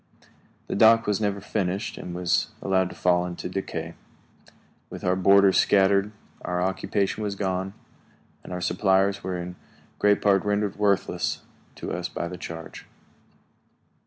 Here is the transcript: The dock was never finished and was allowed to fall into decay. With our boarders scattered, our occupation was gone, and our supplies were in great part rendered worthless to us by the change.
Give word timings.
The 0.65 0.73
dock 0.75 1.05
was 1.05 1.21
never 1.21 1.39
finished 1.39 1.95
and 1.95 2.15
was 2.15 2.47
allowed 2.59 2.89
to 2.89 2.95
fall 2.95 3.23
into 3.23 3.47
decay. 3.47 3.93
With 4.89 5.03
our 5.03 5.15
boarders 5.15 5.59
scattered, 5.59 6.11
our 6.43 6.59
occupation 6.59 7.21
was 7.21 7.35
gone, 7.35 7.75
and 8.43 8.51
our 8.51 8.61
supplies 8.61 9.23
were 9.23 9.37
in 9.37 9.57
great 9.99 10.19
part 10.19 10.43
rendered 10.43 10.75
worthless 10.77 11.43
to 11.75 11.91
us 11.91 12.09
by 12.09 12.27
the 12.27 12.37
change. 12.39 12.87